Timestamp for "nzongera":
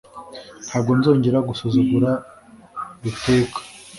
0.99-1.39